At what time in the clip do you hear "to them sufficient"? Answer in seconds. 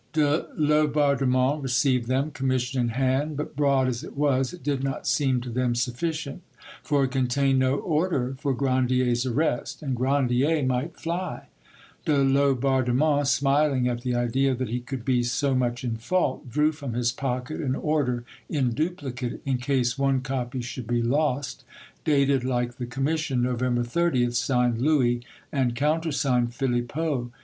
5.39-6.41